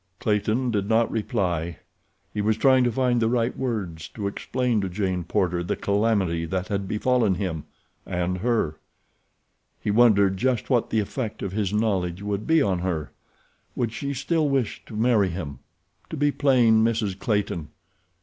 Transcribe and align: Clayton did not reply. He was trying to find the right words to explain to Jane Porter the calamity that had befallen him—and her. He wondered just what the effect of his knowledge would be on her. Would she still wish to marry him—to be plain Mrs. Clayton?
Clayton 0.19 0.71
did 0.71 0.89
not 0.89 1.11
reply. 1.11 1.77
He 2.33 2.41
was 2.41 2.57
trying 2.57 2.83
to 2.85 2.91
find 2.91 3.21
the 3.21 3.29
right 3.29 3.55
words 3.55 4.07
to 4.15 4.25
explain 4.25 4.81
to 4.81 4.89
Jane 4.89 5.23
Porter 5.23 5.61
the 5.61 5.75
calamity 5.75 6.45
that 6.45 6.69
had 6.69 6.87
befallen 6.87 7.35
him—and 7.35 8.39
her. 8.39 8.79
He 9.79 9.91
wondered 9.91 10.37
just 10.37 10.71
what 10.71 10.89
the 10.89 11.01
effect 11.01 11.43
of 11.43 11.51
his 11.51 11.71
knowledge 11.71 12.23
would 12.23 12.47
be 12.47 12.63
on 12.63 12.79
her. 12.79 13.11
Would 13.75 13.91
she 13.93 14.15
still 14.15 14.49
wish 14.49 14.83
to 14.87 14.95
marry 14.95 15.29
him—to 15.29 16.17
be 16.17 16.31
plain 16.31 16.83
Mrs. 16.83 17.19
Clayton? 17.19 17.69